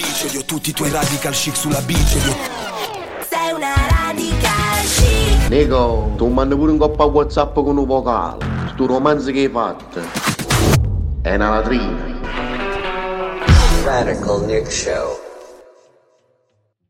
[0.00, 2.16] Bici, odio tutti i tuoi radical chic sulla bici.
[2.16, 2.36] odio-
[3.28, 5.48] Sei una radical chic.
[5.50, 8.42] Nico, tu mandi pure un coppa WhatsApp con un vocale.
[8.72, 10.00] Sto romanzo che hai fatto.
[11.20, 12.18] È una latrina.
[13.84, 15.18] Radical Nick Show.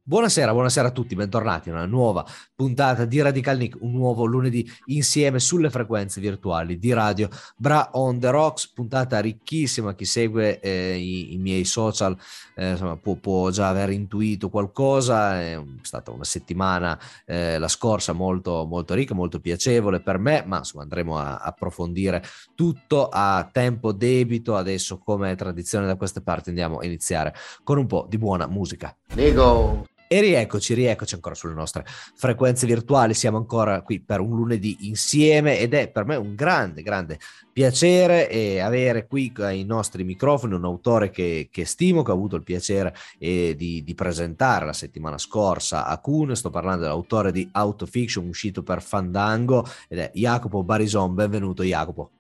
[0.02, 4.68] Buonasera, buonasera a tutti, bentornati a una nuova puntata di Radical Nick, un nuovo lunedì
[4.87, 10.96] insieme sulle frequenze virtuali di radio Bra on the Rocks, puntata ricchissima, chi segue eh,
[10.96, 12.16] i, i miei social
[12.60, 18.12] eh, insomma, può, può già aver intuito qualcosa, è stata una settimana eh, la scorsa
[18.12, 22.23] molto, molto ricca, molto piacevole per me, ma insomma andremo a approfondire
[22.54, 27.34] tutto a tempo debito, adesso come tradizione da queste parti andiamo a iniziare
[27.65, 28.95] con un po' di buona musica.
[29.15, 34.88] Nico, E rieccoci, rieccoci ancora sulle nostre frequenze virtuali, siamo ancora qui per un lunedì
[34.88, 37.20] insieme ed è per me un grande, grande
[37.52, 42.34] piacere eh, avere qui ai nostri microfoni un autore che, che stimo, che ho avuto
[42.34, 47.48] il piacere eh, di, di presentare la settimana scorsa a Kuhn, sto parlando dell'autore di
[47.52, 52.10] Autofiction uscito per Fandango ed è Jacopo Barison, benvenuto Jacopo.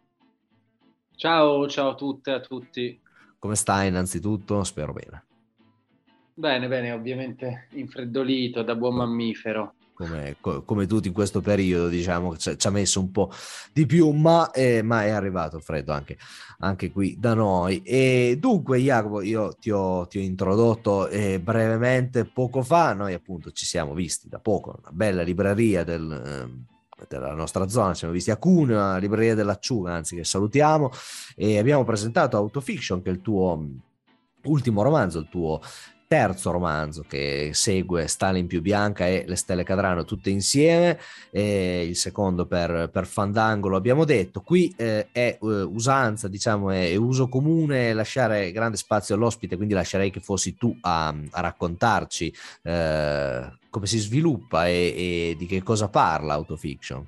[1.16, 3.00] Ciao, ciao a tutte e a tutti.
[3.36, 4.62] Come stai innanzitutto?
[4.62, 5.24] Spero bene.
[6.40, 9.74] Bene, bene, ovviamente infreddolito da buon mammifero.
[9.92, 13.30] come, co- come tutti in questo periodo, diciamo, ci ha messo un po'
[13.74, 16.16] di più, ma, eh, ma è arrivato il freddo anche,
[16.60, 17.82] anche qui da noi.
[17.82, 23.50] E dunque, Jacopo, io ti ho, ti ho introdotto eh, brevemente poco fa, noi appunto
[23.50, 26.22] ci siamo visti da poco, una bella libreria del...
[26.24, 26.64] ehm,
[27.08, 30.90] della nostra zona, ci siamo visti a Cuneo, la libreria dell'Acciuga, anzi che salutiamo,
[31.34, 33.80] e abbiamo presentato Autofiction, che è il tuo mh,
[34.44, 35.62] ultimo romanzo, il tuo
[36.10, 40.98] terzo romanzo che segue Stalin più Bianca e Le stelle cadranno tutte insieme,
[41.30, 46.72] e il secondo per, per Fandango lo abbiamo detto, qui eh, è eh, usanza, diciamo,
[46.72, 51.40] è, è uso comune lasciare grande spazio all'ospite, quindi lascerei che fossi tu a, a
[51.40, 57.06] raccontarci eh, come si sviluppa e, e di che cosa parla Autofiction.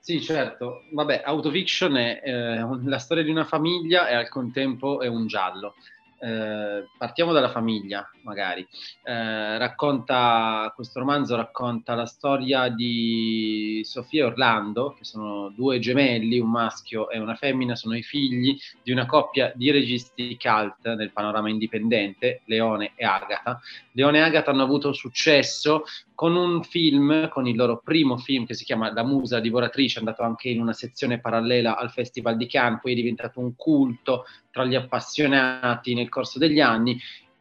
[0.00, 0.84] Sì, certo.
[0.92, 5.74] Vabbè, Autofiction è eh, la storia di una famiglia e al contempo è un giallo.
[6.20, 8.66] Eh, partiamo dalla famiglia, magari.
[9.04, 16.40] Eh, racconta, questo romanzo racconta la storia di Sofia e Orlando, che sono due gemelli,
[16.40, 21.12] un maschio e una femmina, sono i figli di una coppia di registi cult nel
[21.12, 23.60] panorama indipendente, Leone e Agata.
[23.92, 25.84] Leone e Agata hanno avuto successo
[26.18, 30.00] con un film, con il loro primo film che si chiama La Musa Divoratrice, è
[30.00, 34.24] andato anche in una sezione parallela al Festival di Cannes, poi è diventato un culto
[34.50, 36.98] tra gli appassionati nel corso degli anni.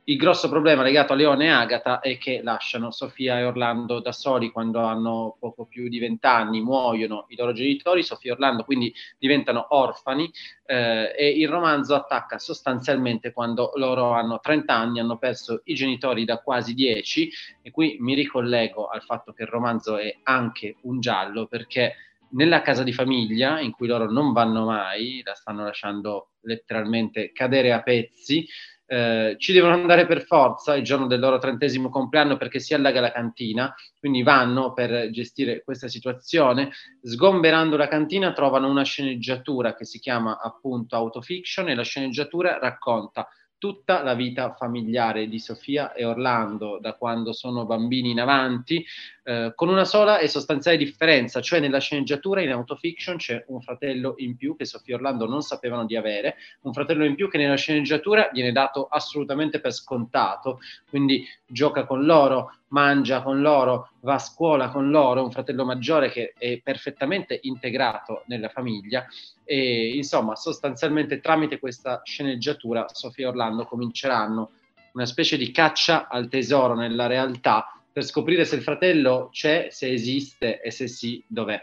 [0.10, 4.14] Il grosso problema legato a Leone e Agata è che lasciano Sofia e Orlando da
[4.14, 8.94] soli quando hanno poco più di vent'anni, muoiono i loro genitori, Sofia e Orlando quindi
[9.20, 10.32] diventano orfani
[10.66, 16.24] eh, e il romanzo attacca sostanzialmente quando loro hanno 30 anni, hanno perso i genitori
[16.24, 17.30] da quasi 10
[17.62, 21.96] e qui mi ricollego al fatto che il romanzo è anche un giallo perché
[22.30, 27.74] nella casa di famiglia in cui loro non vanno mai, la stanno lasciando letteralmente cadere
[27.74, 28.48] a pezzi,
[28.88, 33.02] eh, ci devono andare per forza il giorno del loro trentesimo compleanno perché si allaga
[33.02, 36.72] la cantina, quindi vanno per gestire questa situazione,
[37.02, 43.28] sgomberando la cantina trovano una sceneggiatura che si chiama appunto Autofiction e la sceneggiatura racconta
[43.58, 48.86] tutta la vita familiare di Sofia e Orlando da quando sono bambini in avanti,
[49.24, 54.14] eh, con una sola e sostanziale differenza, cioè nella sceneggiatura in autofiction c'è un fratello
[54.18, 57.38] in più che Sofia e Orlando non sapevano di avere, un fratello in più che
[57.38, 60.60] nella sceneggiatura viene dato assolutamente per scontato,
[60.90, 66.10] quindi gioca con loro, mangia con loro, va a scuola con loro, un fratello maggiore
[66.10, 69.06] che è perfettamente integrato nella famiglia
[69.44, 74.52] e insomma sostanzialmente tramite questa sceneggiatura Sofia e Orlando cominceranno
[74.94, 79.92] una specie di caccia al tesoro nella realtà per scoprire se il fratello c'è, se
[79.92, 81.62] esiste e se sì, dov'è.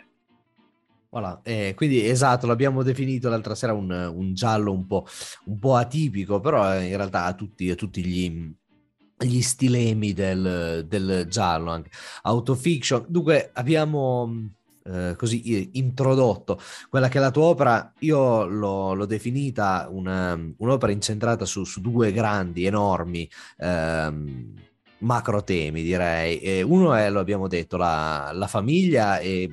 [1.08, 5.06] Voilà, eh, quindi esatto, l'abbiamo definito l'altra sera un, un giallo un po',
[5.44, 8.52] un po' atipico, però eh, in realtà ha tutti, ha tutti gli,
[9.18, 11.90] gli stilemi del, del giallo, anche
[12.22, 13.04] autofiction.
[13.08, 14.50] Dunque abbiamo
[14.84, 20.92] eh, così introdotto quella che è la tua opera, io l'ho, l'ho definita una, un'opera
[20.92, 23.28] incentrata su, su, due grandi, enormi
[23.58, 24.52] ehm,
[24.98, 26.38] macro temi, direi.
[26.40, 29.48] E uno è, lo abbiamo detto, la, la famiglia e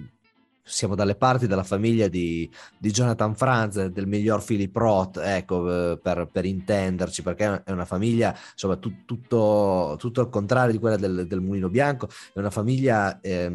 [0.64, 5.98] siamo dalle parti della famiglia di, di Jonathan Franz, del miglior Philip Roth, ecco, eh,
[5.98, 10.98] per, per intenderci, perché è una famiglia, insomma, tu, tutto, tutto al contrario di quella
[10.98, 13.52] del, del Mulino Bianco, è una famiglia eh,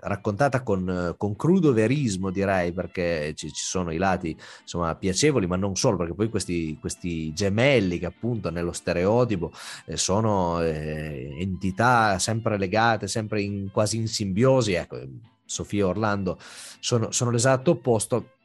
[0.00, 5.56] raccontata con, con, crudo verismo, direi, perché ci, ci, sono i lati, insomma, piacevoli, ma
[5.56, 9.52] non solo, perché poi questi, questi gemelli che appunto nello stereotipo
[9.86, 14.98] eh, sono eh, entità sempre legate, sempre in, quasi in simbiosi, ecco,
[15.48, 16.38] Sofia Orlando
[16.78, 18.36] sono, sono l'esatto opposto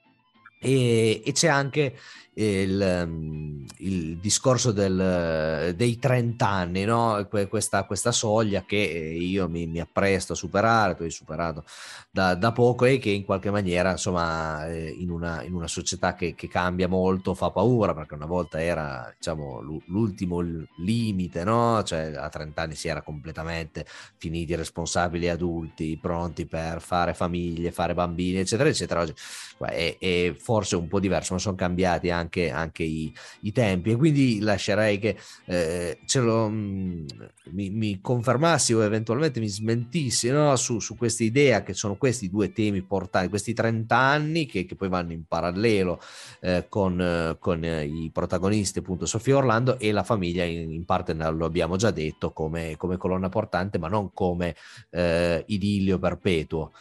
[0.63, 1.95] e, e c'è anche
[2.35, 7.27] il, mm, il discorso del, dei 30 anni, no?
[7.49, 11.63] questa, questa, soglia che io mi, mi, appresto a superare, tu hai superato
[12.09, 16.13] da, da, poco e che in qualche maniera, insomma, eh, in una, in una società
[16.15, 20.41] che, che, cambia molto fa paura, perché una volta era diciamo, l'ultimo
[20.77, 21.83] limite, no?
[21.83, 23.85] cioè a 30 anni si era completamente
[24.17, 29.01] finiti responsabili adulti, pronti per fare famiglie, fare bambini, eccetera, eccetera.
[29.01, 29.13] Oggi
[29.59, 33.11] è, è forse un po' diverso, ma sono cambiati anche anche, i,
[33.41, 37.05] i, tempi e quindi lascerei che eh, lo, mm,
[37.53, 40.55] mi, mi, confermassi o eventualmente mi smentissi no?
[40.55, 44.75] su, su questa idea che sono questi due temi portati, questi 30 anni che, che
[44.75, 45.99] poi vanno in parallelo
[46.41, 51.45] eh, con, con i protagonisti appunto Sofia Orlando e la famiglia in, in parte lo
[51.45, 54.55] abbiamo già detto come, come colonna portante ma non come
[54.91, 56.71] eh, idillio perpetuo.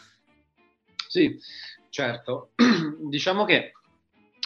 [1.09, 1.39] Sì,
[1.93, 2.53] certo.
[3.07, 3.75] diciamo che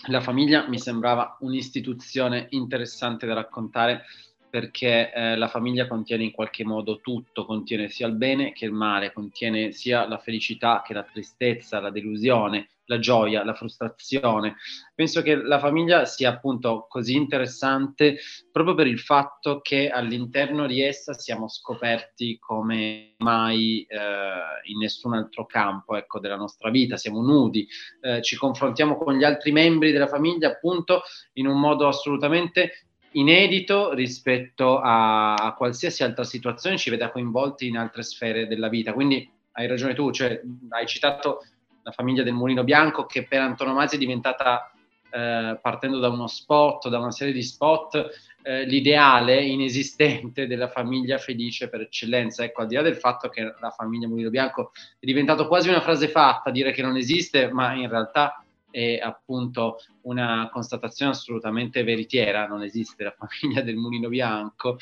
[0.09, 4.05] la famiglia mi sembrava un'istituzione interessante da raccontare
[4.51, 8.73] perché eh, la famiglia contiene in qualche modo tutto, contiene sia il bene che il
[8.73, 14.57] male, contiene sia la felicità che la tristezza, la delusione, la gioia, la frustrazione.
[14.95, 18.19] Penso che la famiglia sia appunto così interessante
[18.51, 25.15] proprio per il fatto che all'interno di essa siamo scoperti come mai eh, in nessun
[25.15, 27.67] altro campo ecco, della nostra vita, siamo nudi,
[28.01, 31.03] eh, ci confrontiamo con gli altri membri della famiglia appunto
[31.35, 37.77] in un modo assolutamente inedito rispetto a, a, qualsiasi altra situazione ci veda coinvolti in
[37.77, 38.93] altre sfere della vita.
[38.93, 40.41] Quindi hai ragione tu, cioè,
[40.71, 41.41] hai citato
[41.87, 44.73] la famiglia del Mulino Bianco che per antonomasia è diventata,
[45.09, 48.11] eh, partendo da uno spot, da una serie di spot,
[48.43, 52.43] eh, l'ideale inesistente della famiglia felice per eccellenza.
[52.43, 55.81] Ecco, al di là del fatto che la famiglia Mulino Bianco è diventato quasi una
[55.81, 62.49] frase fatta, dire che non esiste, ma in realtà è appunto una constatazione assolutamente veritiera,
[62.49, 64.77] non esiste la famiglia del Mulino Bianco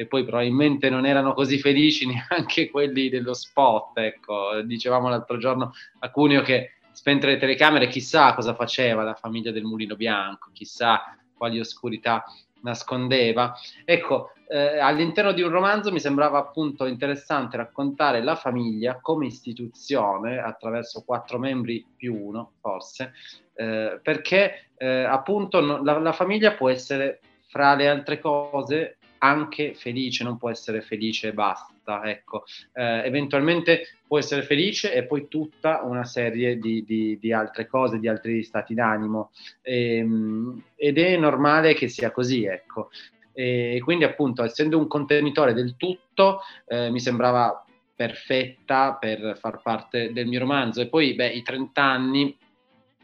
[0.00, 5.72] e poi probabilmente non erano così felici neanche quelli dello spot, ecco, dicevamo l'altro giorno
[5.98, 11.16] a Cuneo che spente le telecamere chissà cosa faceva la famiglia del Mulino Bianco, chissà
[11.36, 12.22] quali oscurità
[12.60, 13.54] nascondeva.
[13.84, 20.38] Ecco, eh, all'interno di un romanzo mi sembrava appunto interessante raccontare la famiglia come istituzione
[20.38, 23.14] attraverso quattro membri più uno, forse,
[23.54, 27.18] eh, perché eh, appunto no, la, la famiglia può essere
[27.48, 32.44] fra le altre cose anche felice, non può essere felice e basta, ecco.
[32.72, 37.98] Eh, eventualmente può essere felice e poi tutta una serie di, di, di altre cose,
[37.98, 39.30] di altri stati d'animo
[39.62, 42.90] e, ehm, ed è normale che sia così, ecco.
[43.32, 50.12] E quindi appunto essendo un contenitore del tutto eh, mi sembrava perfetta per far parte
[50.12, 52.36] del mio romanzo e poi beh, i 30 anni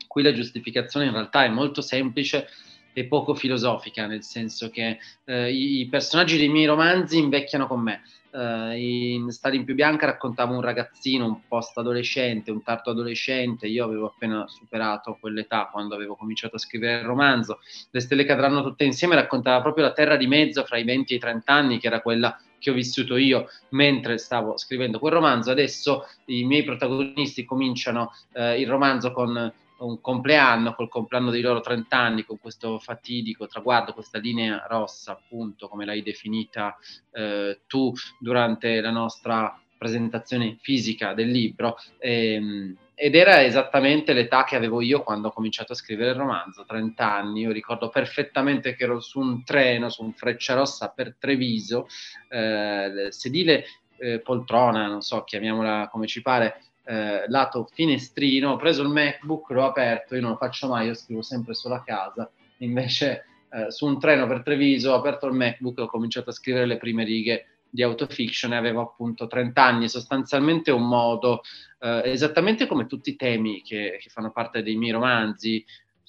[0.07, 2.47] qui la giustificazione in realtà è molto semplice
[2.95, 8.01] e poco filosofica, nel senso che eh, i personaggi dei miei romanzi invecchiano con me.
[8.35, 14.07] Uh, in Stalin più bianca raccontavo un ragazzino, un post-adolescente, un tardo adolescente, io avevo
[14.07, 17.61] appena superato quell'età quando avevo cominciato a scrivere il romanzo,
[17.91, 21.17] Le stelle cadranno tutte insieme raccontava proprio la terra di mezzo fra i 20 e
[21.17, 25.53] i 30 anni, che era quella che ho vissuto io mentre stavo scrivendo quel romanzo.
[25.53, 31.61] Adesso i miei protagonisti cominciano uh, il romanzo con un compleanno, col compleanno dei loro
[31.61, 36.77] 30 anni, con questo fatidico traguardo, questa linea rossa, appunto, come l'hai definita
[37.13, 41.77] eh, tu durante la nostra presentazione fisica del libro.
[41.99, 46.65] Ehm, ed era esattamente l'età che avevo io quando ho cominciato a scrivere il romanzo,
[46.65, 47.41] 30 anni.
[47.41, 51.89] Io ricordo perfettamente che ero su un treno, su un freccia rossa per Treviso,
[52.29, 53.65] eh, sedile
[53.99, 59.51] eh, poltrona, non so, chiamiamola come ci pare, eh, lato finestrino, ho preso il MacBook,
[59.51, 63.71] l'ho aperto, io non lo faccio mai, io scrivo sempre solo a casa, invece eh,
[63.71, 66.77] su un treno per Treviso ho aperto il MacBook e ho cominciato a scrivere le
[66.77, 71.43] prime righe di autofiction e avevo appunto 30 anni, sostanzialmente un modo,
[71.81, 75.65] eh, esattamente come tutti i temi che, che fanno parte dei miei romanzi,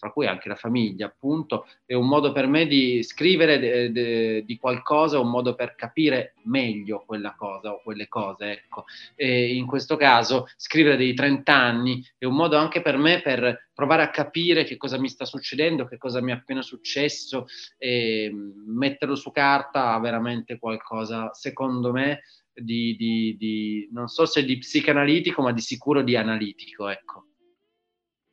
[0.06, 4.46] fra cui anche la famiglia, appunto, è un modo per me di scrivere de, de,
[4.46, 8.86] di qualcosa, un modo per capire meglio quella cosa o quelle cose, ecco.
[9.16, 13.70] E in questo caso scrivere dei 30 anni è un modo anche per me per
[13.74, 17.48] provare a capire che cosa mi sta succedendo, che cosa mi è appena successo
[17.78, 22.22] e metterlo su carta ha veramente qualcosa, secondo me,
[22.54, 27.26] di, di, di non so se di psicanalitico, ma di sicuro di analitico, ecco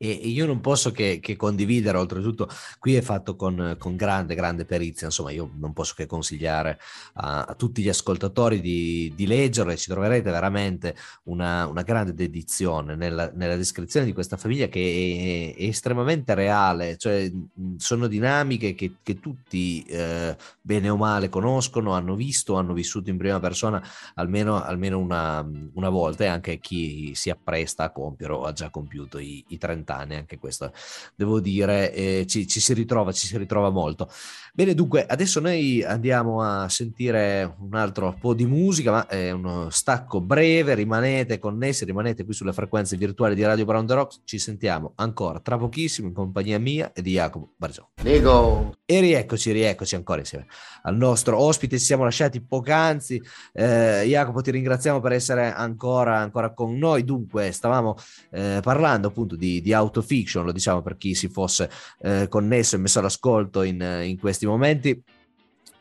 [0.05, 2.49] e io non posso che, che condividere, oltretutto
[2.81, 6.81] qui è fatto con, con, grande, grande perizia, insomma io non posso che consigliare
[7.15, 12.15] a, a tutti gli ascoltatori di, di, leggerlo e ci troverete veramente una, una grande
[12.15, 17.31] dedizione nella, nella, descrizione di questa famiglia che è, è estremamente reale, cioè
[17.77, 23.19] sono dinamiche che, che tutti eh, bene o male conoscono, hanno visto, hanno vissuto in
[23.19, 23.81] prima persona
[24.15, 28.69] almeno, almeno una, una, volta e anche chi si appresta a compiere o ha già
[28.71, 30.73] compiuto i, i 30 anni, anche questo
[31.15, 34.09] devo dire, eh, ci, ci, si ritrova, ci si ritrova molto.
[34.55, 39.71] Bene, dunque, adesso noi andiamo a sentire un altro po' di musica, ma è uno
[39.71, 44.39] stacco breve, rimanete connessi, rimanete qui sulle frequenze virtuali di Radio Brown The Rocks, ci
[44.39, 47.89] sentiamo ancora tra pochissimo in compagnia mia e di Jacopo Barzò.
[48.03, 48.82] Nego!
[48.93, 50.45] E rieccoci, rieccoci ancora insieme
[50.83, 53.23] al nostro ospite, ci siamo lasciati poc'anzi,
[53.55, 57.97] eh, Jacopo ti ringraziamo per essere ancora, ancora con noi, dunque stavamo
[58.33, 61.71] eh, parlando appunto di, di autofiction, lo diciamo per chi si fosse
[62.01, 65.03] eh, connesso e messo all'ascolto in, in questi momenti.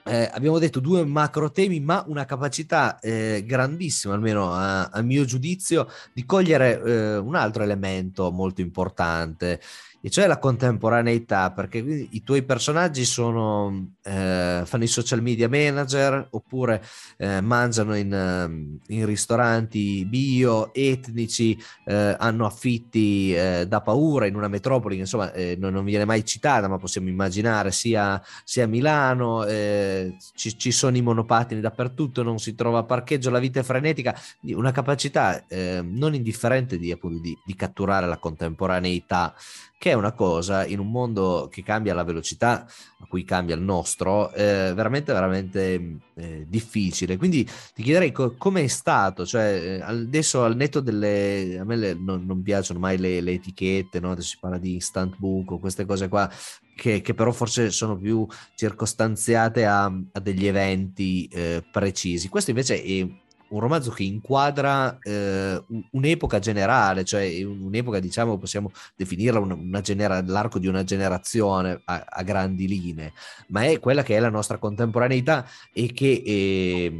[0.03, 5.25] Eh, abbiamo detto due macro temi, ma una capacità eh, grandissima, almeno a, a, mio
[5.25, 9.59] giudizio, di cogliere eh, un altro elemento molto importante
[10.03, 16.27] e cioè la contemporaneità, perché i tuoi personaggi sono, eh, fanno i social media manager
[16.31, 16.83] oppure
[17.17, 21.55] eh, mangiano in, ehm, in, ristoranti bio, etnici,
[21.85, 26.05] eh, hanno affitti eh, da paura in una metropoli che insomma eh, non, non, viene
[26.05, 32.23] mai citata, ma possiamo immaginare sia, sia Milano, eh, ci, ci, sono i monopattini dappertutto,
[32.23, 34.19] non si trova parcheggio, la vita è frenetica,
[34.53, 35.43] una capacità
[35.83, 39.35] non indifferente di, appunto, di, di catturare la contemporaneità
[39.81, 42.67] che è una cosa in un mondo che cambia alla velocità
[42.99, 47.17] a cui cambia il nostro, eh, veramente, veramente eh, difficile.
[47.17, 51.75] Quindi ti chiederei co- come è stato, cioè eh, adesso al netto delle, a me
[51.77, 54.11] le, non, non, piacciono mai le, le etichette, no?
[54.11, 56.29] adesso si parla di instant book o queste cose qua,
[56.75, 58.23] che, che, però forse sono più
[58.53, 62.29] circostanziate a, a degli eventi eh, precisi.
[62.29, 63.07] Questo invece è
[63.51, 70.23] un romanzo che inquadra eh, un'epoca generale, cioè un'epoca, diciamo, possiamo definirla una, una genera-
[70.25, 73.13] l'arco di una generazione a, a, grandi linee,
[73.47, 76.93] ma è quella che è la nostra contemporaneità e che eh,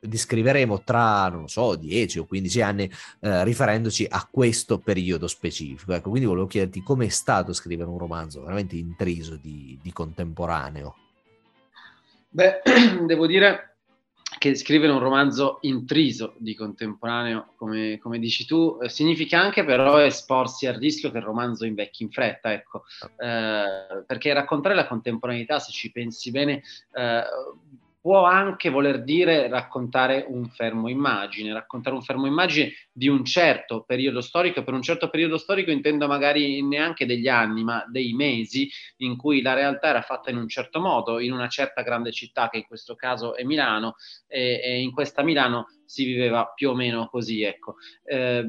[0.00, 2.90] descriveremo tra, non so, 10 o 15 anni,
[3.20, 5.92] eh, riferendoci a questo periodo specifico.
[5.92, 10.96] Ecco, quindi volevo chiederti come è stato scrivere un romanzo veramente intriso di, di contemporaneo.
[12.28, 12.62] Beh,
[13.06, 13.75] devo dire
[14.48, 19.98] che scrivere un romanzo intriso di contemporaneo, come, come dici tu, eh, significa anche però
[19.98, 22.84] esporsi al rischio che il romanzo invecchi in fretta, ecco,
[23.18, 26.62] eh, perché raccontare la contemporaneità, se ci pensi bene,
[26.94, 27.22] eh,
[28.06, 33.82] può anche voler dire raccontare un fermo immagine, raccontare un fermo immagine di un certo
[33.82, 38.70] periodo storico, per un certo periodo storico intendo magari neanche degli anni, ma dei mesi
[38.98, 42.48] in cui la realtà era fatta in un certo modo, in una certa grande città
[42.48, 43.96] che in questo caso è Milano
[44.28, 47.74] e, e in questa Milano si viveva più o meno così, ecco.
[48.04, 48.48] Eh,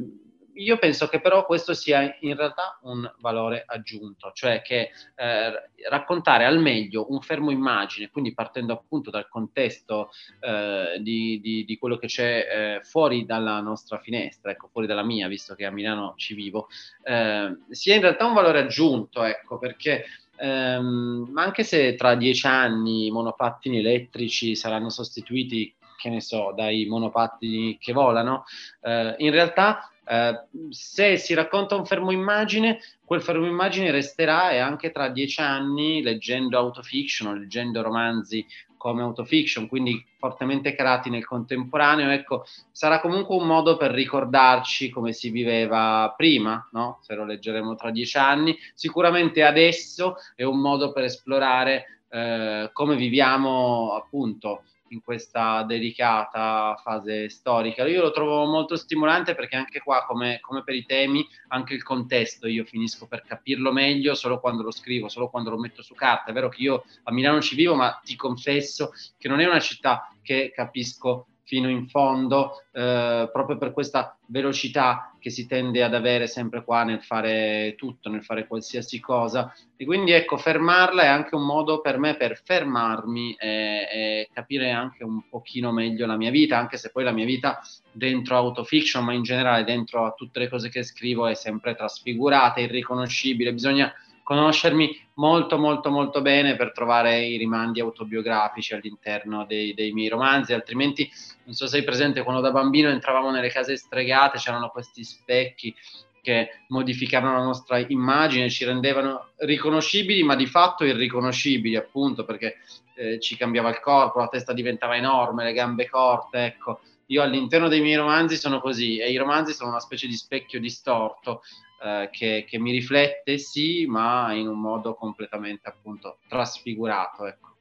[0.57, 5.51] io penso che però questo sia in realtà un valore aggiunto, cioè che eh,
[5.89, 10.09] raccontare al meglio un fermo immagine, quindi partendo appunto dal contesto
[10.39, 15.03] eh, di, di, di, quello che c'è eh, fuori dalla nostra finestra, ecco, fuori dalla
[15.03, 16.67] mia, visto che a Milano ci vivo,
[17.03, 20.05] eh, sia in realtà un valore aggiunto, ecco, perché
[20.37, 26.85] ehm, anche se tra dieci anni i monopattini elettrici saranno sostituiti che ne so, dai
[26.85, 28.45] monopattini che volano,
[28.81, 34.57] eh, in realtà eh, se si racconta un fermo immagine, quel fermo immagine resterà e
[34.59, 38.45] anche tra dieci anni, leggendo autofiction, leggendo romanzi
[38.77, 45.13] come autofiction, quindi fortemente creati nel contemporaneo, ecco, sarà comunque un modo per ricordarci come
[45.13, 46.99] si viveva prima, no?
[47.01, 52.95] Se lo leggeremo tra dieci anni, sicuramente adesso è un modo per esplorare eh, come
[52.95, 57.85] viviamo appunto in questa delicata fase storica.
[57.87, 61.83] Io lo trovo molto stimolante perché anche qua, come, come, per i temi, anche il
[61.83, 65.93] contesto io finisco per capirlo meglio solo quando lo scrivo, solo quando lo metto su
[65.93, 66.31] carta.
[66.31, 69.59] È vero che io a Milano ci vivo, ma ti confesso che non è una
[69.59, 75.93] città che capisco fino in fondo, eh, proprio per questa velocità che si tende ad
[75.93, 79.53] avere sempre qua nel fare tutto, nel fare qualsiasi cosa.
[79.77, 84.71] E quindi ecco, fermarla è anche un modo per me per fermarmi e, e capire
[84.71, 87.61] anche un pochino meglio la mia vita, anche se poi la mia vita
[87.93, 92.59] dentro autofiction, ma in generale dentro a tutte le cose che scrivo è sempre trasfigurata,
[92.59, 93.93] irriconoscibile, bisogna
[94.27, 100.51] conoscermi molto molto molto bene per trovare i rimandi autobiografici all'interno dei, dei, miei romanzi,
[100.51, 101.09] altrimenti
[101.45, 105.73] non so se sei presente quando da bambino entravamo nelle case stregate, c'erano questi specchi
[106.21, 112.57] che modificavano la nostra immagine, ci rendevano riconoscibili, ma di fatto irriconoscibili, appunto, perché
[112.95, 116.81] eh, ci cambiava il corpo, la testa diventava enorme, le gambe corte, ecco.
[117.05, 120.59] Io all'interno dei miei romanzi sono così e i romanzi sono una specie di specchio
[120.59, 121.43] distorto
[121.83, 127.25] eh, che, che, mi riflette, sì, ma in un modo completamente appunto trasfigurato.
[127.25, 127.56] Ecco.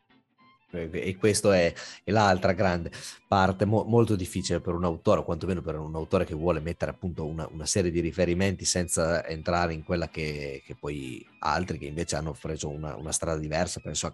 [0.76, 1.72] E questo è,
[2.04, 2.90] è l'altra grande
[3.26, 6.92] parte mo- molto difficile per un autore, o quantomeno per un autore che vuole mettere
[6.92, 11.86] appunto una, una serie di riferimenti senza entrare in quella che, che poi altri che
[11.86, 14.12] invece hanno preso una, una strada diversa, penso a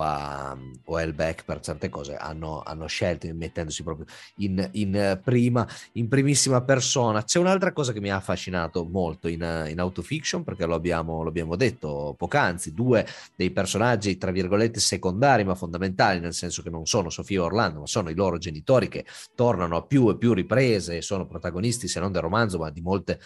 [0.00, 5.66] a, o a Elbeck per certe cose, hanno, hanno scelto mettendosi proprio in, in, prima,
[5.92, 7.24] in primissima persona.
[7.24, 11.28] C'è un'altra cosa che mi ha affascinato molto in, in autofiction, perché lo abbiamo, lo
[11.28, 16.86] abbiamo detto poc'anzi, due dei personaggi, tra virgolette, secondari ma fondamentali, nel senso che non
[16.86, 19.04] sono Sofia Orlando, ma sono i loro genitori che
[19.34, 22.80] tornano a più e più riprese e sono protagonisti se non del romanzo ma di
[22.80, 23.20] molte.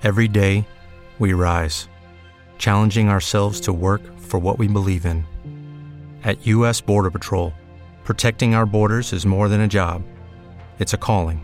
[0.00, 0.64] Every day
[1.18, 1.88] we rise,
[2.58, 5.24] challenging ourselves to work for what we believe in.
[6.22, 7.52] At US Border Patrol,
[8.02, 10.02] protecting our borders is more than a job.
[10.78, 11.42] It's a calling.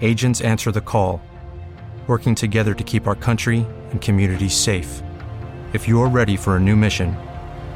[0.00, 1.20] Agents answer the call,
[2.06, 5.02] working together to keep our country and communities safe.
[5.72, 7.16] If you're ready for a new mission,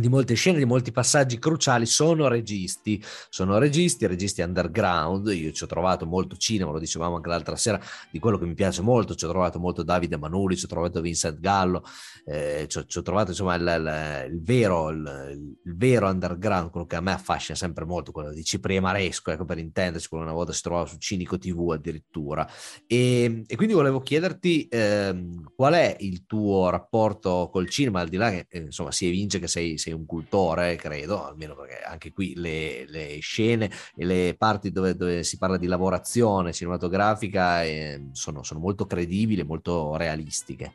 [0.00, 5.64] di molte scene, di molti passaggi cruciali sono registi, sono registi, registi underground, io ci
[5.64, 7.80] ho trovato molto cinema, lo dicevamo anche l'altra sera,
[8.10, 11.00] di quello che mi piace molto, ci ho trovato molto Davide Manuli, ci ho trovato
[11.00, 11.84] Vincent Gallo,
[12.24, 16.70] eh, ci, ho, ci, ho, trovato insomma il, il, il, vero, il, il, vero underground,
[16.70, 20.24] quello che a me affascina sempre molto, quello di Cipriano Maresco, ecco per intenderci, quello
[20.24, 22.48] una volta si trovava su Cinico TV addirittura.
[22.86, 28.16] E, e quindi volevo chiederti eh, qual è il tuo rapporto col cinema, al di
[28.16, 31.80] là che eh, insomma si evince che sei, sei sei un cultore, credo, almeno perché
[31.82, 37.64] anche qui le, le scene e le parti dove, dove, si parla di lavorazione cinematografica
[37.64, 40.72] eh, sono, sono molto credibili, molto realistiche.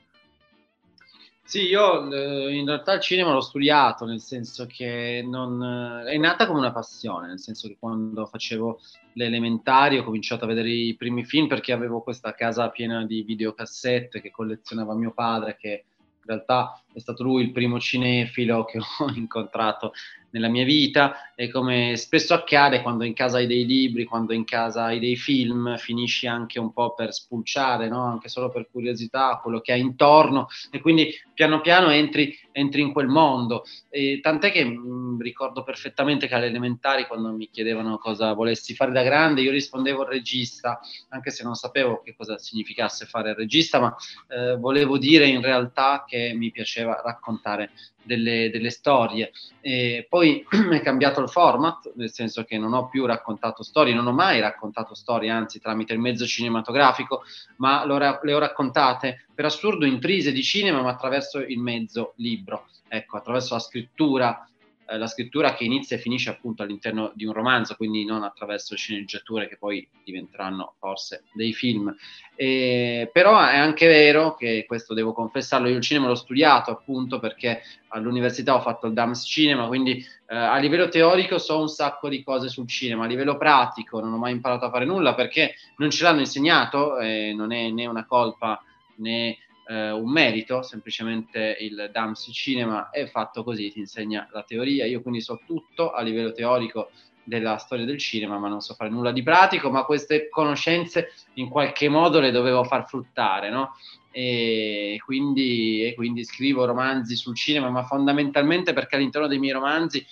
[1.46, 6.18] Sì, io eh, in realtà il cinema l'ho studiato, nel senso che non, eh, è
[6.18, 8.80] nata come una passione, nel senso che quando facevo
[9.14, 13.22] le elementari ho cominciato a vedere i primi film perché avevo questa casa piena di
[13.22, 18.80] videocassette che collezionava mio padre, che in realtà è stato lui il primo cinefilo che
[19.00, 19.94] ho incontrato
[20.34, 24.44] nella mia vita e come spesso accade quando in casa hai dei libri, quando in
[24.46, 28.04] casa hai dei film, finisci anche un po' per spulciare, no?
[28.04, 32.92] anche solo per curiosità, quello che hai intorno e quindi piano piano entri, entri in
[32.92, 33.64] quel mondo.
[33.90, 38.92] E tant'è che mh, ricordo perfettamente che alle elementari quando mi chiedevano cosa volessi fare
[38.92, 40.80] da grande, io rispondevo regista,
[41.10, 43.96] anche se non sapevo che cosa significasse fare il regista, ma
[44.30, 49.32] eh, volevo dire in realtà che mi piaceva raccontare delle, delle storie.
[49.62, 54.08] E poi è cambiato il format, nel senso che non ho più raccontato storie, non
[54.08, 57.24] ho mai raccontato storie, anzi tramite il mezzo cinematografico,
[57.58, 63.18] ma le ho raccontate per assurdo intrise di cinema, ma attraverso il mezzo libro, ecco,
[63.18, 64.48] attraverso la scrittura
[64.86, 68.76] eh, la scrittura che inizia e finisce appunto all'interno di un romanzo, quindi non attraverso
[68.76, 71.94] sceneggiature che poi diventeranno forse dei film.
[72.36, 77.20] E, però è anche vero che questo devo confessarlo, io il cinema l'ho studiato appunto
[77.20, 82.10] perché all'università ho fatto il DAMS cinema, quindi eh, a livello teorico so un sacco
[82.10, 85.56] di cose sul cinema, a livello pratico non ho mai imparato a fare nulla perché
[85.78, 88.62] non ce l'hanno insegnato e non è né una colpa
[88.96, 89.38] né
[89.68, 95.02] eh, un merito, semplicemente il DAMS Cinema è fatto così, ti insegna la teoria, io
[95.02, 96.90] quindi so tutto a livello teorico
[97.24, 101.50] della storia del cinema, ma non so fare nulla di pratico, ma queste conoscenze in
[101.50, 103.76] qualche modo le dovevo far fruttare, no?
[104.12, 110.06] E quindi, e quindi scrivo romanzi sul cinema, ma fondamentalmente perché all'interno dei miei romanzi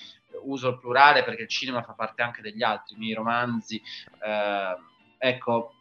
[0.43, 3.81] uso il plurale perché il cinema fa parte anche degli altri miei romanzi.
[4.23, 4.75] Eh,
[5.17, 5.73] ecco,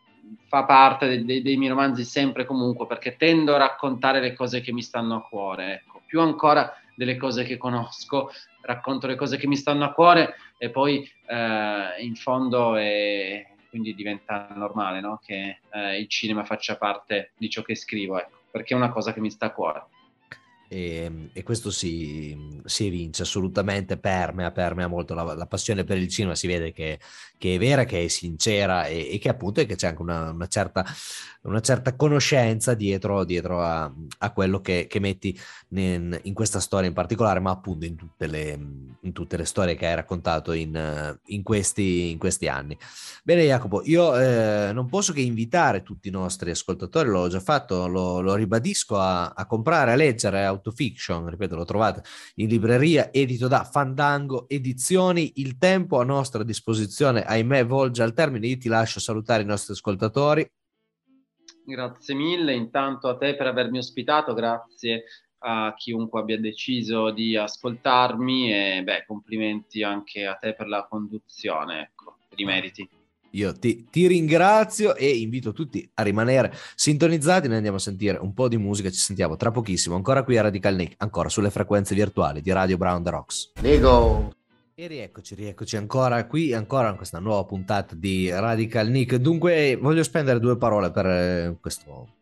[0.46, 4.32] fa parte dei, dei, dei, miei romanzi sempre e comunque perché tendo a raccontare le
[4.34, 8.30] cose che mi stanno a cuore, ecco, più ancora delle cose che conosco,
[8.62, 13.94] racconto le cose che mi stanno a cuore e poi eh, in fondo è, quindi
[13.94, 15.20] diventa normale no?
[15.24, 19.12] che eh, il cinema faccia parte di ciò che scrivo, ecco, perché è una cosa
[19.12, 19.84] che mi sta a cuore.
[20.72, 26.06] E, e, questo si, si, evince assolutamente, permea, permea molto la, la, passione per il
[26.06, 27.00] cinema, si vede che,
[27.38, 30.46] che è vera, che è sincera e, e che appunto che c'è anche una, una,
[30.46, 30.86] certa,
[31.42, 35.36] una certa, conoscenza dietro, dietro a, a, quello che, che metti
[35.70, 38.56] in, in, questa storia in particolare, ma appunto in tutte le,
[39.00, 42.78] in tutte le storie che hai raccontato in, in, questi, in questi anni.
[43.24, 47.88] Bene Jacopo, io eh, non posso che invitare tutti i nostri ascoltatori, l'ho già fatto,
[47.88, 52.02] lo, lo ribadisco, a, a comprare, a leggere, a Autofiction, ripeto, lo trovate
[52.36, 55.32] in libreria, edito da Fandango Edizioni.
[55.36, 58.46] Il tempo a nostra disposizione, ahimè, volge al termine.
[58.46, 60.48] Io ti lascio salutare i nostri ascoltatori.
[61.64, 65.04] Grazie mille, intanto a te per avermi ospitato, grazie
[65.42, 71.80] a chiunque abbia deciso di ascoltarmi e beh, complimenti anche a te per la conduzione,
[71.82, 72.99] ecco, per i meriti.
[73.32, 77.46] Io ti, ti, ringrazio e invito tutti a rimanere sintonizzati.
[77.46, 78.90] Noi andiamo a sentire un po' di musica.
[78.90, 79.94] Ci sentiamo tra pochissimo.
[79.94, 83.52] Ancora qui a Radical Nick, ancora sulle frequenze virtuali di Radio Brown The Rocks.
[83.62, 84.34] Nico.
[84.74, 89.16] E rieccoci, rieccoci ancora qui, ancora in questa nuova puntata di Radical Nick.
[89.16, 92.14] Dunque, voglio spendere due parole per eh, questo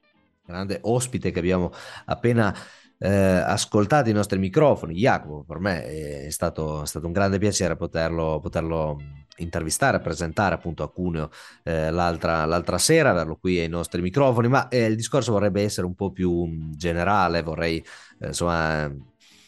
[0.45, 1.71] grande ospite che abbiamo
[2.07, 2.55] appena
[2.99, 4.95] eh, ascoltato i nostri microfoni.
[4.95, 8.97] Jacopo, per me è stato, è stato un grande piacere poterlo, poterlo
[9.39, 11.31] intervistare, presentare appunto a Cuneo
[11.65, 15.87] eh, l'altra, l'altra, sera, averlo qui ai nostri microfoni, ma eh, il discorso vorrebbe essere
[15.87, 17.85] un po' più mm, generale, vorrei
[18.21, 18.91] eh, insomma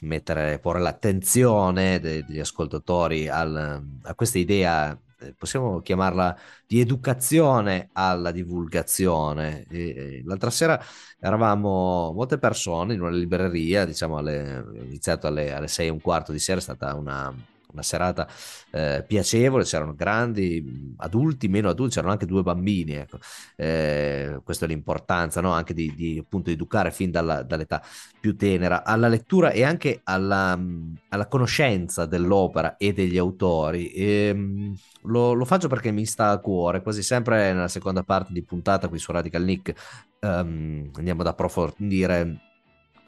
[0.00, 8.30] mettere, porre l'attenzione degli ascoltatori al, a questa idea eh, possiamo chiamarla di educazione alla
[8.30, 9.66] divulgazione.
[9.68, 10.82] E, l'altra sera
[11.18, 16.32] eravamo molte persone in una libreria, diciamo, alle, iniziato alle, alle sei e un quarto
[16.32, 17.34] di sera, è stata una,
[17.72, 18.28] una serata
[18.70, 23.18] eh, piacevole, c'erano grandi, adulti, meno adulti, c'erano anche due bambini, ecco.
[23.56, 25.52] eh, questa è l'importanza no?
[25.52, 27.82] anche di, di appunto, educare fin dalla, dall'età
[28.20, 30.58] più tenera alla lettura e anche alla,
[31.08, 33.90] alla conoscenza dell'opera e degli autori.
[33.92, 38.32] E, ehm, lo, lo, faccio perché mi sta a cuore, quasi sempre nella seconda parte
[38.32, 39.72] di puntata qui su Radical Nick
[40.20, 42.49] um, andiamo ad approfondire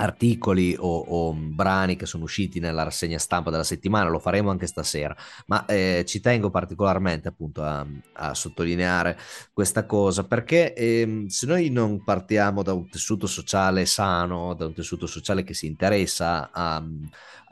[0.03, 4.67] articoli o, o, brani che sono usciti nella rassegna stampa della settimana, lo faremo anche
[4.67, 9.17] stasera, ma eh, ci tengo particolarmente appunto a, a sottolineare
[9.53, 14.75] questa cosa perché eh, se noi non partiamo da un tessuto sociale sano, da un
[14.75, 16.83] tessuto sociale che si interessa a,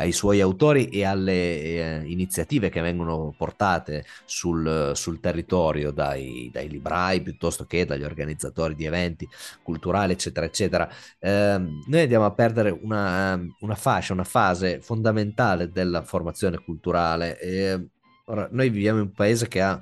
[0.00, 6.68] ai suoi autori e alle eh, iniziative che vengono portate sul, sul territorio dai, dai,
[6.68, 9.28] librai piuttosto che dagli organizzatori di eventi
[9.62, 16.02] culturali, eccetera, eccetera, ehm, noi andiamo a perdere una, una, fascia, una fase fondamentale della
[16.02, 17.38] formazione culturale.
[17.38, 17.88] E,
[18.24, 19.78] ora, noi viviamo in un paese che ha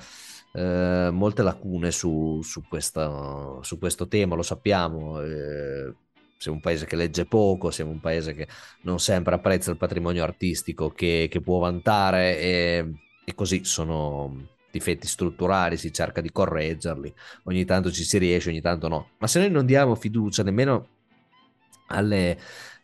[0.53, 5.21] eh, molte lacune su, su, questa, su, questo tema, lo sappiamo.
[6.39, 8.47] Siamo un paese che legge poco, siamo un paese che
[8.83, 12.93] non sempre apprezza il patrimonio artistico che, che può vantare e,
[13.25, 17.13] e, così sono difetti strutturali, si cerca di correggerli,
[17.45, 19.11] ogni tanto ci si riesce, ogni tanto no.
[19.19, 20.98] Ma se noi non diamo fiducia nemmeno
[21.89, 22.39] alle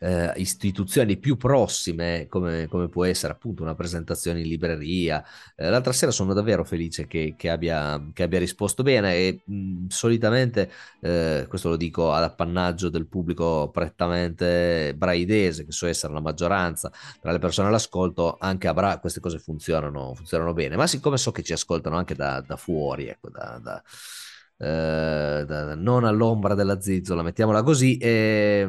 [0.04, 5.24] eh, istituzioni più prossime, come, come, può essere appunto una presentazione in libreria.
[5.56, 9.86] Eh, l'altra sera sono davvero felice che, che, abbia, che abbia, risposto bene e mh,
[9.88, 16.20] solitamente, eh, questo lo dico ad appannaggio del pubblico prettamente braidese, che so essere la
[16.20, 21.16] maggioranza tra le persone all'ascolto, anche a Bra queste cose funzionano, funzionano bene, ma siccome
[21.16, 23.82] so che ci ascoltano anche da, da fuori, ecco, da, da
[24.58, 27.96] eh, non all'ombra della zizzola, mettiamola così.
[27.98, 28.68] E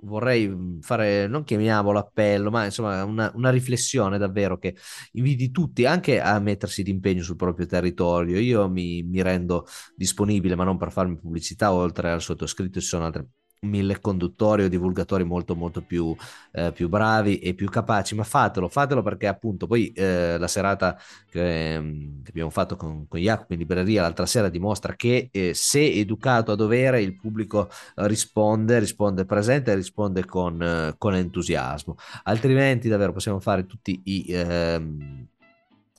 [0.00, 4.76] vorrei fare, non chiamiamolo appello, ma insomma una, una, riflessione davvero che
[5.12, 8.38] inviti tutti anche a mettersi d'impegno sul proprio territorio.
[8.38, 13.04] Io mi, mi rendo disponibile, ma non per farmi pubblicità, oltre al sottoscritto ci sono
[13.06, 13.26] altre
[13.60, 16.14] mille conduttori o divulgatori molto molto più,
[16.52, 20.98] eh, più, bravi e più capaci, ma fatelo, fatelo perché appunto poi eh, la serata
[21.30, 25.54] che, mm, che, abbiamo fatto con, con Jacopo in libreria l'altra sera dimostra che eh,
[25.54, 32.88] se educato a dovere il pubblico risponde, risponde presente, risponde con, eh, con entusiasmo, altrimenti
[32.88, 34.24] davvero possiamo fare tutti i...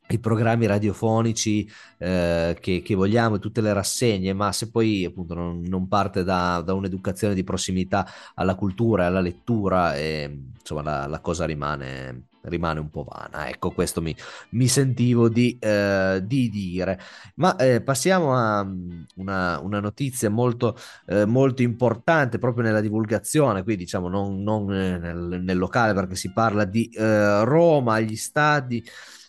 [0.09, 5.61] I programmi radiofonici eh, che, che, vogliamo, tutte le rassegne, ma se poi appunto non,
[5.61, 11.07] non parte da, da, un'educazione di prossimità alla cultura e alla lettura, eh, insomma la,
[11.07, 13.49] la cosa rimane, rimane, un po' vana.
[13.49, 14.15] Ecco, questo mi,
[14.51, 16.99] mi sentivo di, eh, di, dire.
[17.35, 23.63] Ma eh, passiamo a mm, una, una notizia molto, eh, molto, importante proprio nella divulgazione,
[23.63, 28.83] qui diciamo non, non nel, nel, locale perché si parla di eh, Roma, gli stadi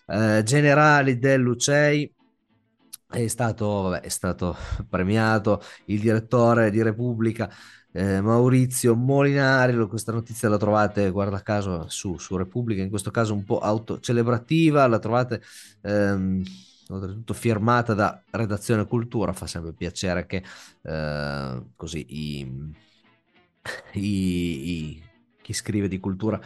[0.09, 2.13] eh, generali dell'UCEI
[3.11, 4.57] è stato, vabbè, è stato
[4.89, 7.51] premiato il direttore di Repubblica
[7.93, 9.77] eh, Maurizio Molinari.
[9.87, 14.87] Questa notizia la trovate, guarda caso, su, su, Repubblica, in questo caso un po' autocelebrativa,
[14.87, 15.43] la trovate
[15.83, 16.43] ehm,
[16.89, 19.33] oltretutto firmata da Redazione Cultura.
[19.33, 20.43] Fa sempre piacere che
[20.83, 22.73] eh, così i,
[23.93, 25.08] i, i
[25.49, 26.39] chi scrive di cultura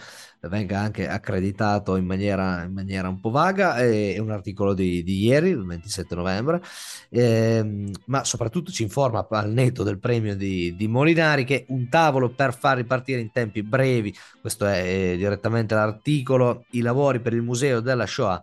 [0.43, 5.25] venga anche accreditato in maniera, in maniera un po' vaga, è, un articolo di, di,
[5.25, 6.63] ieri, il 27 novembre,
[7.09, 12.29] eh, ma soprattutto ci informa al netto del premio di, di, Molinari che un tavolo
[12.29, 17.43] per far ripartire in tempi brevi, questo è, è direttamente l'articolo, i lavori per il
[17.43, 18.41] museo della Shoah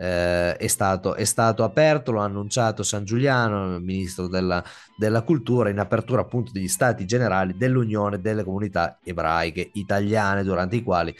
[0.00, 4.62] eh, è, stato, è, stato, aperto, lo ha annunciato San Giuliano, ministro della,
[4.96, 10.84] della, cultura, in apertura appunto degli stati generali dell'Unione delle comunità ebraiche italiane, durante i
[10.84, 11.12] quali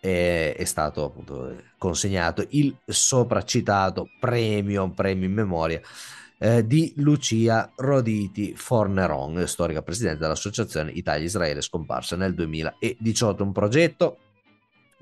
[0.00, 5.80] è, è stato appunto consegnato il sopracitato premio, premio in memoria
[6.38, 13.44] eh, di Lucia Roditi Forneron, storica presidente dell'Associazione Italia-Israele scomparsa nel 2018.
[13.44, 14.18] Un progetto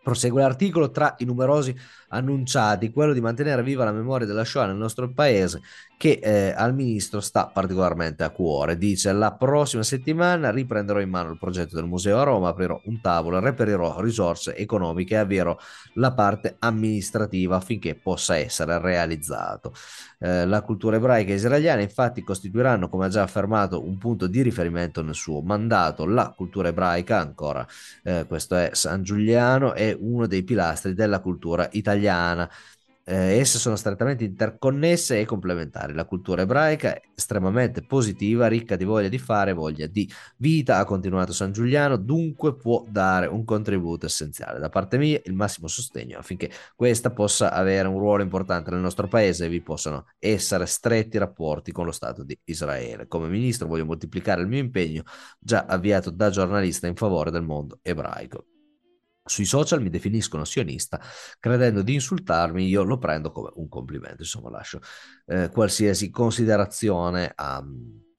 [0.03, 1.75] Prosegue l'articolo tra i numerosi
[2.09, 5.61] annunciati, quello di mantenere viva la memoria della Shoah nel nostro paese,
[6.03, 8.77] che eh, al ministro sta particolarmente a cuore.
[8.77, 13.01] Dice: La prossima settimana riprenderò in mano il progetto del museo a Roma, aprirò un
[13.01, 15.57] tavolo, reperirò risorse economiche e avvierò
[15.95, 19.75] la parte amministrativa affinché possa essere realizzato.
[20.19, 24.43] Eh, la cultura ebraica e israeliana, infatti, costituiranno, come ha già affermato, un punto di
[24.43, 26.05] riferimento nel suo mandato.
[26.05, 27.65] La cultura ebraica, ancora,
[28.03, 32.51] eh, questo è San Giuliano, è uno dei pilastri della cultura italiana.
[33.05, 35.93] Eh, esse sono strettamente interconnesse e complementari.
[35.93, 40.85] La cultura ebraica è estremamente positiva, ricca di voglia di fare, voglia di vita, ha
[40.85, 44.61] continuato San Giuliano, dunque può dare un contributo essenziale.
[44.61, 49.09] Da parte mia il massimo sostegno affinché questa possa avere un ruolo importante nel nostro
[49.09, 53.09] paese e vi possano essere stretti rapporti con lo Stato di Israele.
[53.09, 55.03] Come ministro voglio moltiplicare il mio impegno
[55.41, 58.52] già avviato da giornalista in favore del mondo ebraico.
[59.25, 61.01] Sui social mi definiscono sionista,
[61.39, 64.81] credendo di insultarmi, io lo prendo come un complimento, insomma lascio
[65.27, 67.65] eh, qualsiasi considerazione a,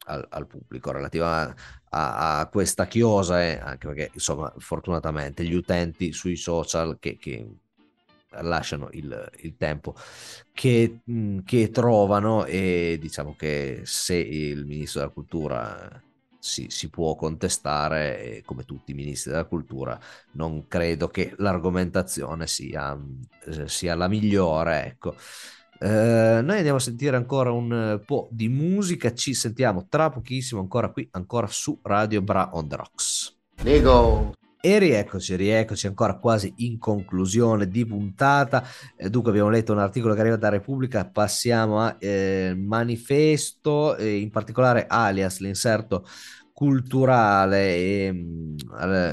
[0.06, 1.54] al, al, pubblico relativa
[1.90, 7.50] a, a, questa chiosa, e anche perché insomma fortunatamente gli utenti sui social che, che
[8.42, 9.96] lasciano il, il tempo
[10.52, 11.02] che,
[11.44, 16.02] che trovano e diciamo che se il ministro della cultura
[16.44, 19.98] si, si, può contestare, come tutti i ministri della cultura,
[20.32, 23.00] non credo che l'argomentazione sia,
[23.46, 24.86] eh, sia la migliore.
[24.86, 25.16] Ecco.
[25.80, 30.90] Eh, noi andiamo a sentire ancora un po' di musica, ci sentiamo tra pochissimo ancora
[30.92, 33.38] qui, ancora su Radio Bra on the Rocks.
[33.64, 34.34] Nego.
[34.66, 38.64] E rieccoci, rieccoci ancora quasi in conclusione di puntata.
[38.96, 44.20] Eh, dunque abbiamo letto un articolo che arriva da Repubblica, passiamo a eh, Manifesto, eh,
[44.20, 46.08] in particolare alias, l'inserto
[46.54, 47.76] culturale.
[47.76, 48.56] E, mm,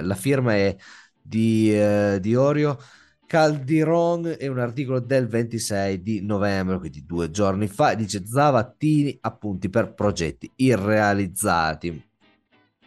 [0.03, 0.77] la firma è
[1.21, 2.79] di, eh, di Orio.
[3.27, 9.69] Caldiron è un articolo del 26 di novembre, quindi due giorni fa, dice Zavattini, appunti
[9.69, 12.09] per progetti irrealizzati.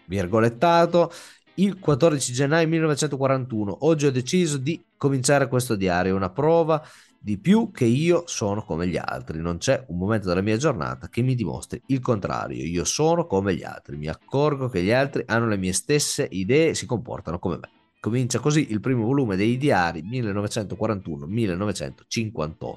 [0.05, 1.11] Virgolettato,
[1.55, 3.77] il 14 gennaio 1941.
[3.81, 6.81] Oggi ho deciso di cominciare questo diario, una prova
[7.19, 9.39] di più che io sono come gli altri.
[9.39, 12.65] Non c'è un momento della mia giornata che mi dimostri il contrario.
[12.65, 13.97] Io sono come gli altri.
[13.97, 17.69] Mi accorgo che gli altri hanno le mie stesse idee e si comportano come me.
[18.01, 22.75] Comincia così il primo volume dei diari 1941-1958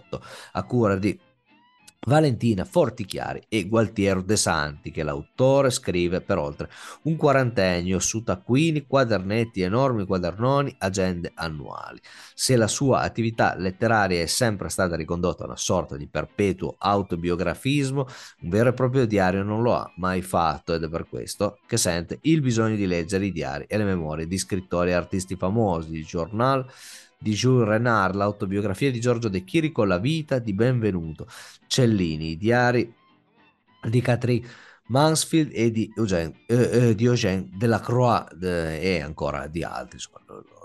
[0.52, 1.18] a cura di
[2.07, 6.71] Valentina Fortichiari e Gualtiero De Santi, che l'autore scrive per oltre
[7.03, 11.99] un quarantennio su taccuini, quadernetti, enormi quadernoni, agende annuali.
[12.33, 18.07] Se la sua attività letteraria è sempre stata ricondotta a una sorta di perpetuo autobiografismo,
[18.42, 21.77] un vero e proprio diario non lo ha mai fatto ed è per questo che
[21.77, 25.90] sente il bisogno di leggere i diari e le memorie di scrittori e artisti famosi,
[25.90, 26.64] di giornal
[27.18, 31.26] di Jules Renard, l'autobiografia di Giorgio De Chirico, La vita di Benvenuto,
[31.66, 32.92] Cellini, i diari
[33.88, 34.46] di Catherine
[34.88, 39.96] Mansfield e di Eugène, eh, eh, di Eugène Delacroix de, e ancora di altri.
[39.96, 40.20] Insomma,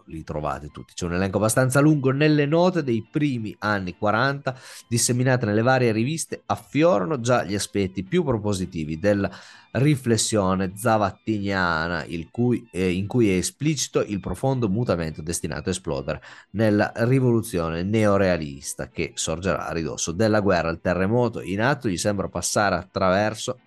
[0.08, 0.94] li trovate tutti.
[0.94, 4.56] C'è un elenco abbastanza lungo nelle note dei primi anni 40,
[4.88, 9.30] disseminate nelle varie riviste, affiorano già gli aspetti più propositivi della
[9.74, 16.92] riflessione zavattiniana, cui, eh, in cui è esplicito il profondo mutamento destinato a esplodere nella
[16.96, 20.70] rivoluzione neorealista che sorgerà a ridosso della guerra.
[20.70, 23.58] Il terremoto in atto gli sembra passare attraverso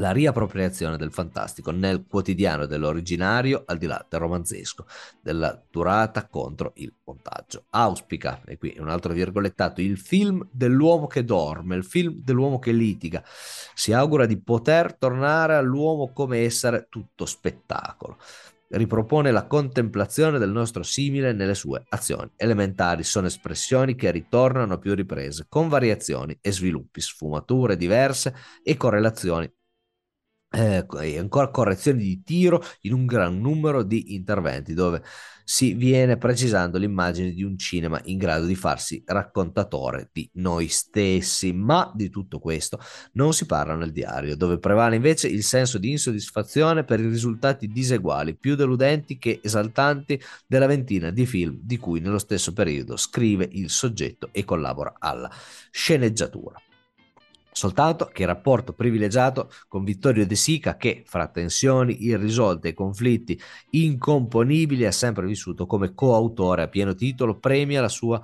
[0.00, 4.86] la riappropriazione del fantastico nel quotidiano dell'originario al di là del romanzesco,
[5.20, 7.66] della durata contro il montaggio.
[7.70, 12.72] Auspica, e qui un altro virgolettato, il film dell'uomo che dorme, il film dell'uomo che
[12.72, 13.22] litiga.
[13.74, 18.16] Si augura di poter tornare all'uomo come essere tutto spettacolo.
[18.72, 22.30] Ripropone la contemplazione del nostro simile nelle sue azioni.
[22.36, 28.32] Elementari sono espressioni che ritornano a più riprese, con variazioni e sviluppi, sfumature diverse
[28.62, 29.52] e correlazioni
[30.50, 30.84] eh,
[31.18, 35.02] ancora correzioni di tiro in un gran numero di interventi dove
[35.44, 41.52] si viene precisando l'immagine di un cinema in grado di farsi raccontatore di noi stessi,
[41.52, 42.78] ma di tutto questo
[43.14, 47.66] non si parla nel diario, dove prevale invece il senso di insoddisfazione per i risultati
[47.66, 53.48] diseguali, più deludenti che esaltanti della ventina di film di cui nello stesso periodo scrive
[53.50, 55.28] il soggetto e collabora alla
[55.72, 56.62] sceneggiatura.
[57.60, 63.38] Soltanto che il rapporto privilegiato con Vittorio De Sica, che fra tensioni irrisolte e conflitti
[63.72, 68.18] incomponibili ha sempre vissuto come coautore a pieno titolo, premia la sua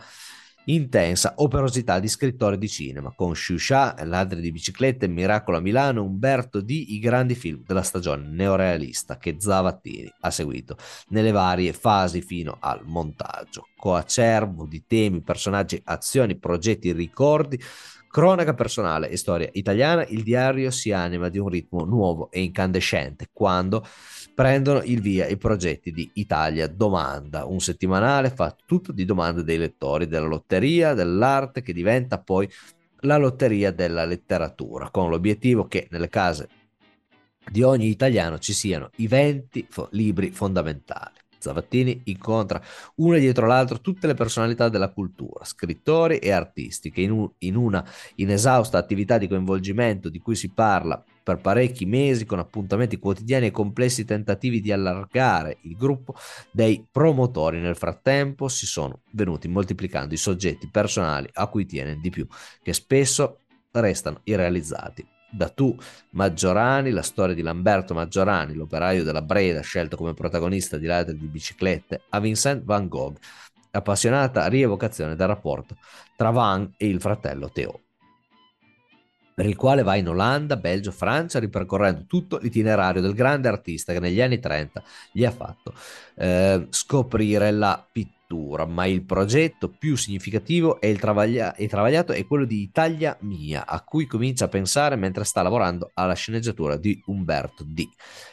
[0.69, 6.63] intensa operosità di scrittore di cinema, con Shusha, Ladri di biciclette, Miracolo a Milano, Umberto
[6.63, 12.57] D, i grandi film della stagione neorealista che Zavattini ha seguito nelle varie fasi fino
[12.59, 13.67] al montaggio.
[13.77, 17.61] Coacervo di temi, personaggi, azioni, progetti, ricordi,
[18.17, 23.29] Cronaca personale e storia italiana, il diario si anima di un ritmo nuovo e incandescente
[23.31, 23.87] quando
[24.35, 29.59] prendono il via i progetti di Italia Domanda, un settimanale fatto tutto di domande dei
[29.59, 32.49] lettori della lotteria dell'arte che diventa poi
[33.01, 36.49] la lotteria della letteratura, con l'obiettivo che nelle case
[37.51, 41.26] di ogni italiano ci siano i 20 fo- libri fondamentali.
[41.47, 42.61] Zavattini incontra
[42.97, 47.57] una dietro l'altro tutte le personalità della cultura, scrittori e artisti, che in, un, in
[47.57, 47.85] una
[48.17, 53.51] inesausta attività di coinvolgimento di cui si parla per parecchi mesi con appuntamenti quotidiani e
[53.51, 56.15] complessi tentativi di allargare il gruppo
[56.51, 57.59] dei promotori.
[57.61, 62.27] Nel frattempo si sono venuti moltiplicando i soggetti personali a cui tiene di più,
[62.63, 63.41] che spesso
[63.73, 65.77] restano irrealizzati da tu
[66.11, 71.27] Maggiorani, la storia di Lamberto Maggiorani, l'operaio della Breda scelto come protagonista di ladri di
[71.27, 73.17] biciclette, a Vincent Van Gogh,
[73.71, 75.77] appassionata rievocazione del rapporto
[76.17, 77.81] tra Van e il fratello Theo
[79.37, 84.01] per il quale va in Olanda, Belgio, Francia, ripercorrendo tutto l'itinerario del grande artista che
[84.01, 85.75] negli anni 30 gli ha fatto
[86.15, 88.16] eh, scoprire la pittura
[88.67, 94.07] ma il progetto più significativo e, travaglia- travagliato è quello di Italia Mia, a cui
[94.07, 97.87] comincia a pensare mentre sta lavorando alla sceneggiatura di Umberto D.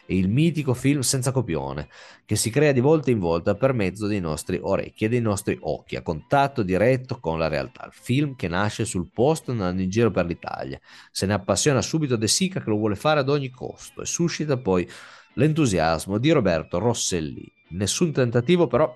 [0.06, 1.90] E il mitico film senza copione,
[2.26, 5.58] che si crea di volta in volta per mezzo dei nostri orecchi e dei nostri
[5.62, 7.86] occhi, a contatto diretto con la realtà.
[7.86, 10.80] Il film che nasce sul posto andando in giro per l'Italia.
[11.12, 14.58] Se ne appassiona subito De Sica che lo vuole fare ad ogni costo e suscita
[14.58, 14.90] poi
[15.36, 17.52] l'entusiasmo di Roberto Rosselli.
[17.70, 18.96] Nessun tentativo però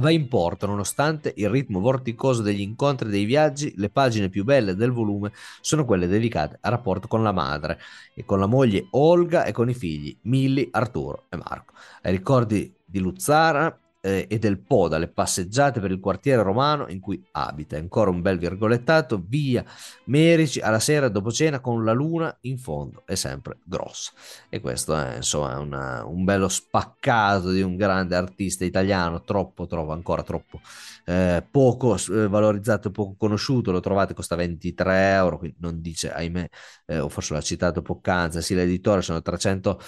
[0.00, 4.42] Va in porto, nonostante il ritmo vorticoso degli incontri e dei viaggi, le pagine più
[4.42, 5.30] belle del volume
[5.60, 7.78] sono quelle dedicate al rapporto con la madre
[8.12, 11.74] e con la moglie Olga e con i figli Milli, Arturo e Marco.
[12.02, 17.00] Ai ricordi di Luzzara eh, e del Po dalle passeggiate per il quartiere romano in
[17.00, 17.78] cui abita.
[17.78, 19.64] Ancora un bel virgolettato, via
[20.04, 24.12] Merici alla sera dopo cena con la luna in fondo, è sempre grossa.
[24.50, 29.92] E questo è insomma una, un bello spaccato di un grande artista italiano, troppo, trovo
[29.92, 30.60] ancora troppo
[31.04, 36.48] eh, poco eh, valorizzato poco conosciuto, lo trovate, costa 23 euro, quindi non dice, ahimè,
[36.86, 39.80] eh, o forse l'ha citato poc'anzi, sì, l'editore sono 300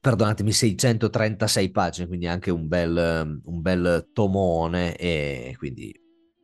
[0.00, 5.92] perdonatemi, 636 pagine, quindi anche un bel, un bel tomone e quindi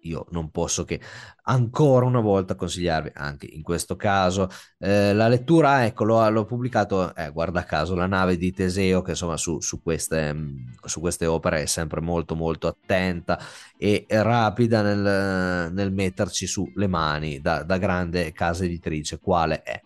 [0.06, 1.00] io non posso che
[1.48, 7.14] ancora una volta consigliarvi anche in questo caso eh, la lettura ecco l'ho, l'ho pubblicato
[7.14, 10.34] eh, guarda caso la nave di Teseo che insomma su, su, queste,
[10.84, 13.38] su queste opere è sempre molto molto attenta
[13.76, 19.80] e rapida nel, nel metterci le mani da, da grande casa editrice quale è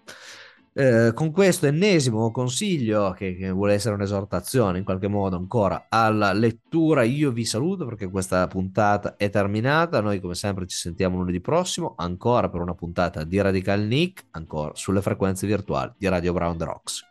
[0.73, 6.33] eh, con questo ennesimo consiglio, che, che, vuole essere un'esortazione in qualche modo ancora alla
[6.33, 10.01] lettura, io vi saluto perché questa puntata è terminata.
[10.01, 14.73] Noi, come sempre, ci sentiamo lunedì prossimo ancora per una puntata di Radical Nick, ancora
[14.75, 17.05] sulle frequenze virtuali di Radio Brown The Rocks.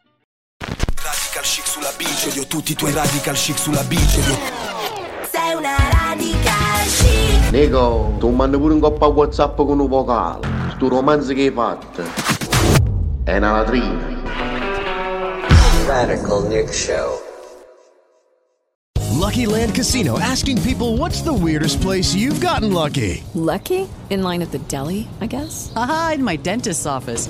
[0.59, 4.35] Radical chic sulla beach Odio tutti i tuoi radical chic sulla beach Odio
[5.31, 10.45] Sei una radical chic Nico, tu mandi pure un coppa Whatsapp con un vocale.
[10.75, 12.38] Sto romanzo che hai fatto.
[13.29, 14.07] È una latrina.
[15.85, 17.21] Radical Nick Show.
[19.11, 23.23] Lucky Land Casino asking people what's the weirdest place you've gotten lucky?
[23.35, 23.87] Lucky?
[24.09, 25.71] In line at the deli, I guess?
[25.75, 27.29] Aha, in my dentist's office.